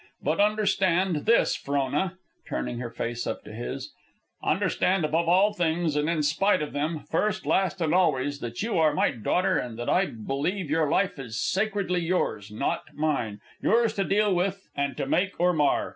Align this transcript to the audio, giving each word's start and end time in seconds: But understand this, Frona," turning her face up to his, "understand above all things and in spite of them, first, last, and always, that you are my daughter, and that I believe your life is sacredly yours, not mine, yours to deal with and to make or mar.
But 0.23 0.39
understand 0.39 1.27
this, 1.27 1.55
Frona," 1.55 2.17
turning 2.49 2.79
her 2.79 2.89
face 2.89 3.27
up 3.27 3.43
to 3.43 3.53
his, 3.53 3.93
"understand 4.43 5.05
above 5.05 5.29
all 5.29 5.53
things 5.53 5.95
and 5.95 6.09
in 6.09 6.23
spite 6.23 6.63
of 6.63 6.73
them, 6.73 7.01
first, 7.01 7.45
last, 7.45 7.79
and 7.81 7.93
always, 7.93 8.39
that 8.39 8.63
you 8.63 8.79
are 8.79 8.95
my 8.95 9.11
daughter, 9.11 9.59
and 9.59 9.77
that 9.77 9.89
I 9.91 10.07
believe 10.07 10.71
your 10.71 10.89
life 10.89 11.19
is 11.19 11.39
sacredly 11.39 12.01
yours, 12.01 12.49
not 12.49 12.85
mine, 12.95 13.41
yours 13.61 13.93
to 13.93 14.03
deal 14.03 14.33
with 14.33 14.67
and 14.75 14.97
to 14.97 15.05
make 15.05 15.39
or 15.39 15.53
mar. 15.53 15.89